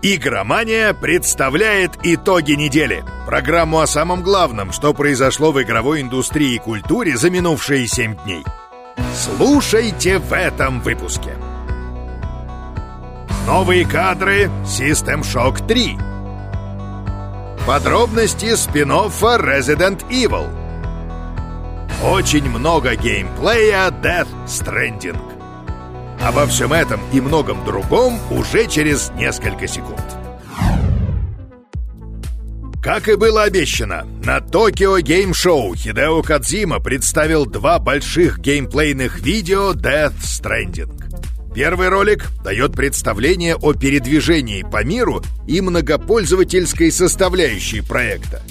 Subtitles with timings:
[0.00, 3.04] Игромания представляет итоги недели.
[3.26, 8.44] Программу о самом главном, что произошло в игровой индустрии и культуре за минувшие 7 дней.
[9.12, 11.36] Слушайте в этом выпуске.
[13.44, 15.98] Новые кадры System Shock 3.
[17.66, 20.46] Подробности спин Resident Evil.
[22.04, 25.27] Очень много геймплея Death Stranding.
[26.20, 30.02] Обо всем этом и многом другом уже через несколько секунд.
[32.82, 39.72] Как и было обещано, на Токио Гейм Шоу Хидео Кадзима представил два больших геймплейных видео
[39.72, 40.98] Death Stranding.
[41.54, 48.42] Первый ролик дает представление о передвижении по миру и многопользовательской составляющей проекта.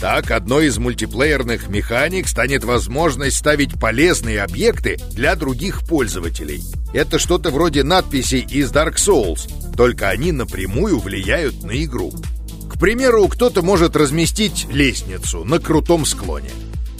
[0.00, 6.62] Так, одной из мультиплеерных механик станет возможность ставить полезные объекты для других пользователей.
[6.94, 12.12] Это что-то вроде надписей из Dark Souls, только они напрямую влияют на игру.
[12.72, 16.50] К примеру, кто-то может разместить лестницу на крутом склоне.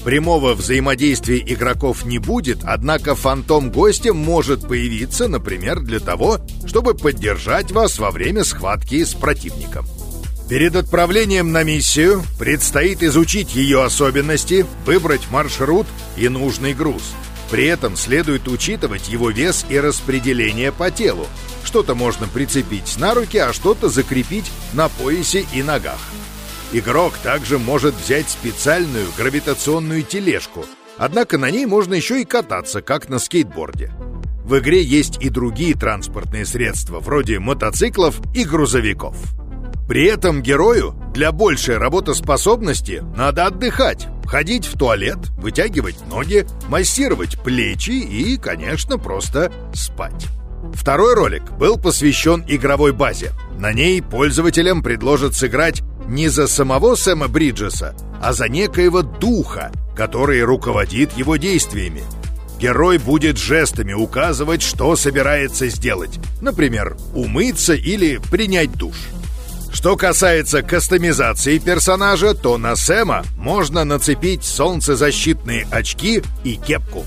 [0.04, 7.70] Прямого взаимодействия игроков не будет, однако фантом гостя может появиться, например, для того, чтобы поддержать
[7.70, 9.86] вас во время схватки с противником.
[10.48, 17.02] Перед отправлением на миссию предстоит изучить ее особенности, выбрать маршрут и нужный груз.
[17.50, 21.26] При этом следует учитывать его вес и распределение по телу.
[21.64, 26.00] Что-то можно прицепить на руки, а что-то закрепить на поясе и ногах.
[26.72, 30.64] Игрок также может взять специальную гравитационную тележку,
[30.96, 33.92] однако на ней можно еще и кататься, как на скейтборде.
[34.44, 39.14] В игре есть и другие транспортные средства, вроде мотоциклов и грузовиков.
[39.88, 47.92] При этом герою для большей работоспособности надо отдыхать, ходить в туалет, вытягивать ноги, массировать плечи
[47.92, 50.26] и, конечно, просто спать.
[50.74, 53.32] Второй ролик был посвящен игровой базе.
[53.58, 60.42] На ней пользователям предложат сыграть не за самого Сэма Бриджеса, а за некоего духа, который
[60.42, 62.02] руководит его действиями.
[62.60, 66.18] Герой будет жестами указывать, что собирается сделать.
[66.42, 68.96] Например, умыться или принять душ.
[69.72, 77.04] Что касается кастомизации персонажа, то на Сэма можно нацепить солнцезащитные очки и кепку.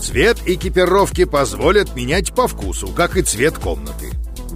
[0.00, 4.12] Цвет экипировки позволит менять по вкусу, как и цвет комнаты.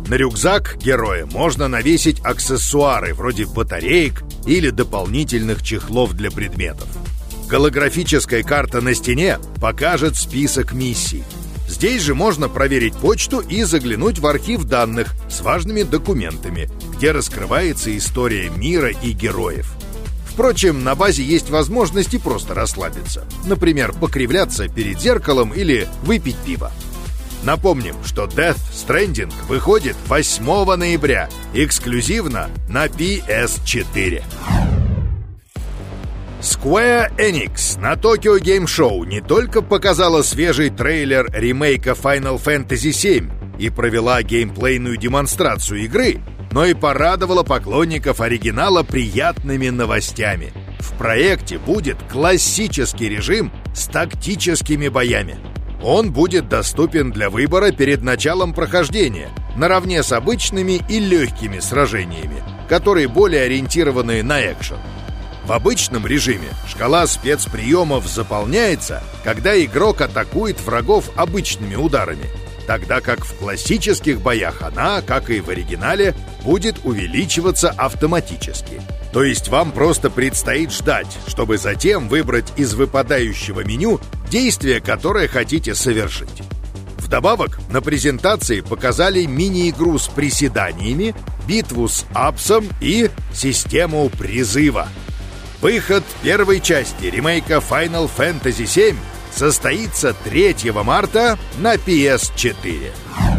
[0.08, 6.88] На рюкзак героя можно навесить аксессуары вроде батареек или дополнительных чехлов для предметов.
[7.48, 11.24] Голографическая карта на стене покажет список миссий.
[11.68, 16.68] Здесь же можно проверить почту и заглянуть в архив данных с важными документами,
[17.00, 19.72] где раскрывается история мира и героев.
[20.26, 23.26] Впрочем, на базе есть возможность и просто расслабиться.
[23.46, 26.70] Например, покривляться перед зеркалом или выпить пиво.
[27.42, 34.22] Напомним, что Death Stranding выходит 8 ноября эксклюзивно на PS4.
[36.42, 43.58] Square Enix на Tokyo Game Show не только показала свежий трейлер ремейка Final Fantasy VII
[43.58, 46.20] и провела геймплейную демонстрацию игры,
[46.52, 50.52] но и порадовала поклонников оригинала приятными новостями.
[50.78, 55.38] В проекте будет классический режим с тактическими боями.
[55.82, 63.08] Он будет доступен для выбора перед началом прохождения, наравне с обычными и легкими сражениями, которые
[63.08, 64.78] более ориентированы на экшен.
[65.46, 72.26] В обычном режиме шкала спецприемов заполняется, когда игрок атакует врагов обычными ударами,
[72.66, 76.14] тогда как в классических боях она, как и в оригинале,
[76.44, 78.80] будет увеличиваться автоматически.
[79.12, 85.74] То есть вам просто предстоит ждать, чтобы затем выбрать из выпадающего меню действие, которое хотите
[85.74, 86.42] совершить.
[86.98, 91.14] Вдобавок, на презентации показали мини-игру с приседаниями,
[91.48, 94.88] битву с апсом и систему призыва–
[95.60, 98.96] Выход первой части ремейка Final Fantasy VII
[99.30, 103.29] состоится 3 марта на PS4.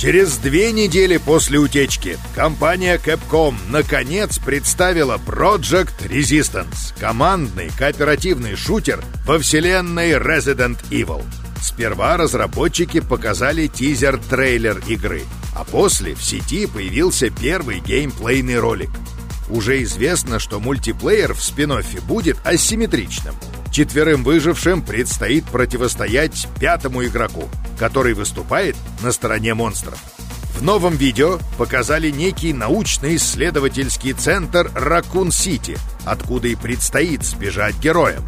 [0.00, 9.38] Через две недели после утечки компания Capcom наконец представила Project Resistance, командный кооперативный шутер во
[9.38, 11.22] вселенной Resident Evil.
[11.60, 15.20] Сперва разработчики показали тизер-трейлер игры,
[15.54, 18.88] а после в сети появился первый геймплейный ролик–
[19.50, 21.72] уже известно, что мультиплеер в спин
[22.06, 23.34] будет асимметричным.
[23.72, 29.98] Четверым выжившим предстоит противостоять пятому игроку, который выступает на стороне монстров.
[30.56, 38.24] В новом видео показали некий научно-исследовательский центр Ракун-Сити, откуда и предстоит сбежать героям.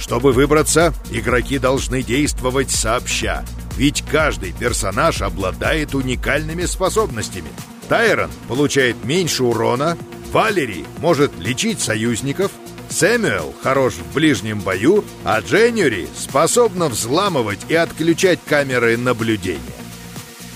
[0.00, 3.44] Чтобы выбраться, игроки должны действовать сообща,
[3.76, 7.50] ведь каждый персонаж обладает уникальными способностями–
[7.88, 9.96] Тайрон получает меньше урона,
[10.30, 12.52] Валерий может лечить союзников,
[12.90, 19.60] Сэмюэл хорош в ближнем бою, а Дженюри способна взламывать и отключать камеры наблюдения.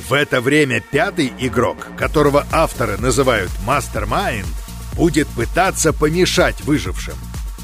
[0.09, 4.47] В это время пятый игрок, которого авторы называют Мастермайнд,
[4.95, 7.15] будет пытаться помешать выжившим.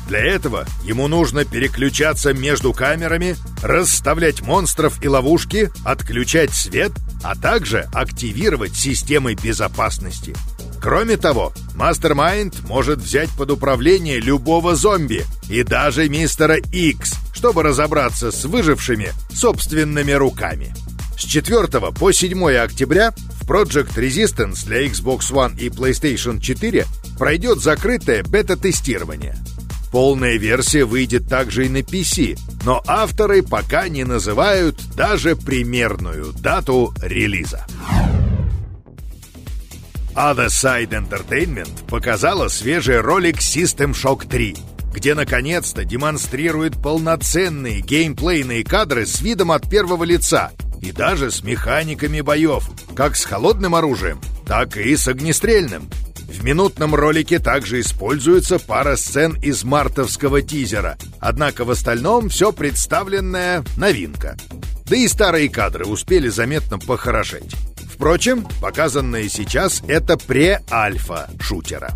[0.09, 6.93] Для этого ему нужно переключаться между камерами, расставлять монстров и ловушки, отключать свет,
[7.23, 10.35] а также активировать системы безопасности.
[10.81, 18.31] Кроме того, Мастермайнд может взять под управление любого зомби и даже мистера Икс, чтобы разобраться
[18.31, 20.75] с выжившими собственными руками.
[21.19, 26.87] С 4 по 7 октября в Project Resistance для Xbox One и PlayStation 4
[27.19, 29.37] пройдет закрытое бета-тестирование.
[29.91, 36.95] Полная версия выйдет также и на PC, но авторы пока не называют даже примерную дату
[37.03, 37.67] релиза.
[40.19, 44.56] Other Side Entertainment показала свежий ролик System Shock 3,
[44.93, 50.50] где наконец-то демонстрирует полноценные геймплейные кадры с видом от первого лица
[50.82, 55.88] и даже с механиками боев, как с холодным оружием, так и с огнестрельным.
[56.17, 63.65] В минутном ролике также используется пара сцен из мартовского тизера, однако в остальном все представленное
[63.76, 64.37] новинка.
[64.85, 67.55] Да и старые кадры успели заметно похорошеть.
[67.99, 71.91] Впрочем, показанное сейчас это пре-альфа шутера.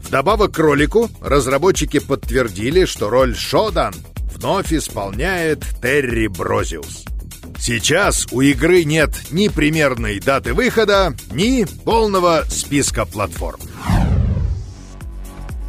[0.00, 3.92] Вдобавок к ролику, разработчики подтвердили, что роль Шодан
[4.36, 7.06] вновь исполняет Терри Брозиус.
[7.58, 13.58] Сейчас у игры нет ни примерной даты выхода, ни полного списка платформ.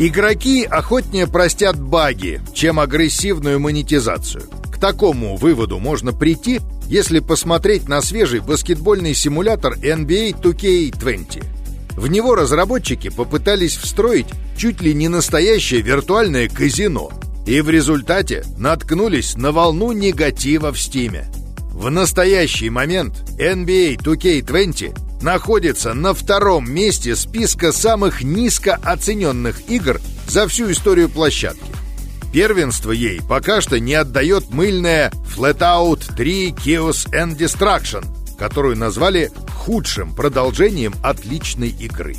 [0.05, 4.43] Игроки охотнее простят баги, чем агрессивную монетизацию.
[4.69, 11.45] К такому выводу можно прийти, если посмотреть на свежий баскетбольный симулятор NBA 2K20.
[11.95, 14.27] В него разработчики попытались встроить
[14.57, 17.09] чуть ли не настоящее виртуальное казино,
[17.47, 21.27] и в результате наткнулись на волну негатива в Стиме.
[21.71, 30.47] В настоящий момент NBA 2K20 находится на втором месте списка самых низко оцененных игр за
[30.47, 31.63] всю историю площадки.
[32.33, 38.05] Первенство ей пока что не отдает мыльная Flatout 3 Chaos and Destruction,
[38.37, 42.15] которую назвали худшим продолжением отличной игры.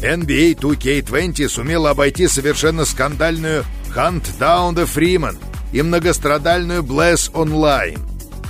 [0.00, 3.64] NBA 2K20 сумела обойти совершенно скандальную
[3.94, 5.36] Hunt Down the Freeman
[5.72, 8.07] и многострадальную Bless Online.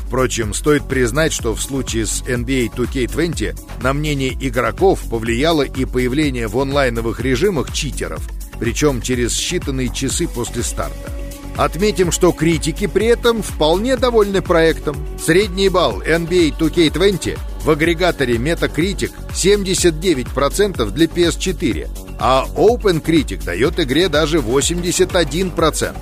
[0.09, 6.49] Впрочем, стоит признать, что в случае с NBA 2K20 на мнение игроков повлияло и появление
[6.49, 8.23] в онлайновых режимах читеров–
[8.59, 11.11] причем через считанные часы после старта.
[11.57, 14.97] Отметим, что критики при этом вполне довольны проектом.
[15.19, 21.89] Средний балл NBA 2K20 в агрегаторе Metacritic 79% для PS4,
[22.21, 25.97] а OpenCritic дает игре даже 81%.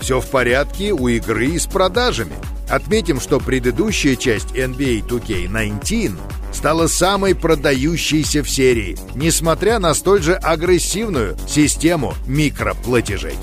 [0.00, 2.36] Все в порядке у игры и с продажами.
[2.68, 6.12] Отметим, что предыдущая часть NBA 2K19
[6.52, 13.34] стала самой продающейся в серии, несмотря на столь же агрессивную систему микроплатежей.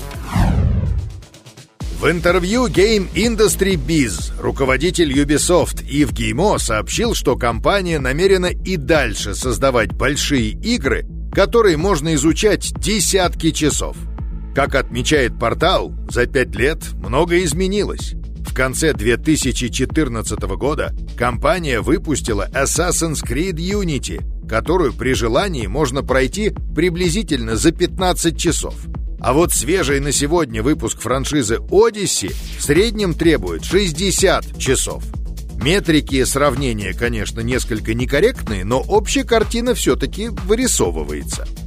[2.00, 9.36] В интервью Game Industry Biz руководитель Ubisoft Ив Геймо сообщил, что компания намерена и дальше
[9.36, 13.96] создавать большие игры, которые можно изучать десятки часов.
[14.52, 18.16] Как отмечает портал, за пять лет многое изменилось.
[18.52, 27.56] В конце 2014 года компания выпустила Assassin's Creed Unity, которую при желании можно пройти приблизительно
[27.56, 28.74] за 15 часов.
[29.20, 35.02] А вот свежий на сегодня выпуск франшизы Odyssey в среднем требует 60 часов.
[35.56, 41.48] Метрики сравнения, конечно, несколько некорректные, но общая картина все-таки вырисовывается–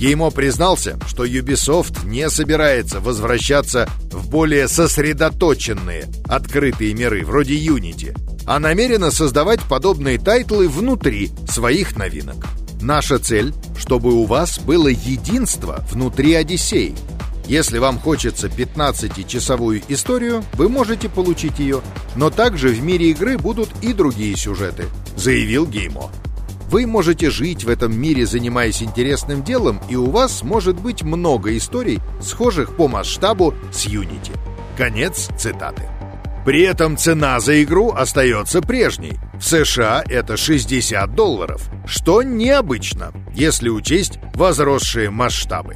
[0.00, 8.16] Гийемо признался, что Ubisoft не собирается возвращаться в более сосредоточенные, открытые миры, вроде Unity,
[8.46, 12.36] а намерена создавать подобные тайтлы внутри своих новинок.
[12.80, 16.94] Наша цель, чтобы у вас было единство внутри Одиссей.
[17.46, 21.82] Если вам хочется 15-часовую историю, вы можете получить ее,
[22.16, 26.10] но также в мире игры будут и другие сюжеты, заявил Геймо.
[26.70, 31.56] Вы можете жить в этом мире, занимаясь интересным делом, и у вас может быть много
[31.56, 34.30] историй, схожих по масштабу с Unity.
[34.76, 35.82] Конец цитаты.
[36.46, 39.18] При этом цена за игру остается прежней.
[39.34, 45.74] В США это 60 долларов, что необычно, если учесть возросшие масштабы.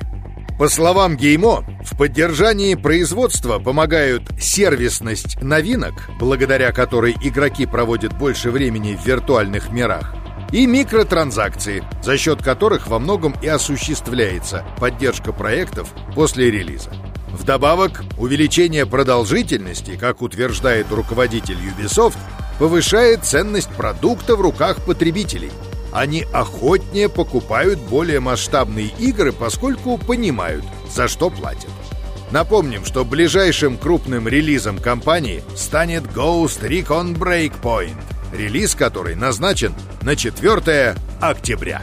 [0.61, 8.95] По словам Геймо, в поддержании производства помогают сервисность новинок, благодаря которой игроки проводят больше времени
[8.95, 10.15] в виртуальных мирах,
[10.55, 16.93] и микротранзакции, за счет которых во многом и осуществляется поддержка проектов после релиза.
[17.33, 22.17] Вдобавок, увеличение продолжительности, как утверждает руководитель Ubisoft,
[22.61, 25.51] повышает ценность продукта в руках потребителей.
[25.93, 31.71] Они охотнее покупают более масштабные игры, поскольку понимают, за что платят.
[32.31, 37.99] Напомним, что ближайшим крупным релизом компании станет Ghost Recon Breakpoint,
[38.35, 41.83] релиз который назначен на 4 октября.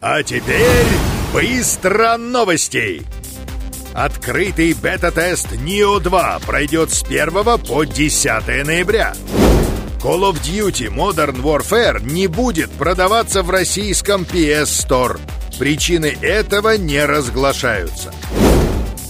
[0.00, 0.86] А теперь
[1.32, 3.02] быстро новостей!
[3.94, 9.14] Открытый бета-тест Neo 2 пройдет с 1 по 10 ноября.
[10.02, 15.18] Call of Duty Modern Warfare не будет продаваться в российском PS Store.
[15.58, 18.12] Причины этого не разглашаются.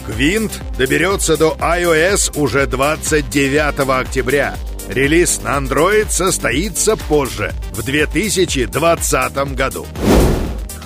[0.06, 4.54] Гвинт доберется до iOS уже 29 октября.
[4.88, 9.86] Релиз на Android состоится позже, в 2020 году.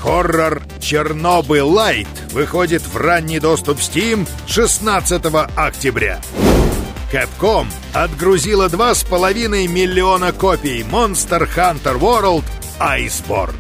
[0.03, 5.23] Хоррор «Чернобыль Лайт» выходит в ранний доступ Steam 16
[5.55, 6.21] октября.
[7.13, 12.45] Capcom отгрузила 2,5 миллиона копий Monster Hunter World
[12.79, 13.55] Iceborne.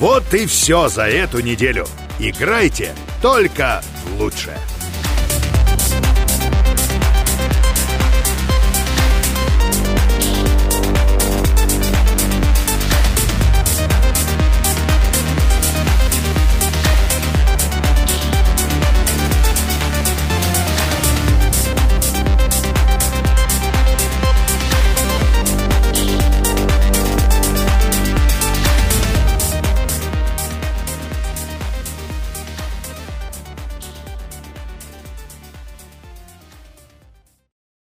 [0.00, 1.86] Вот и все за эту неделю.
[2.18, 4.58] Играйте только в лучшее.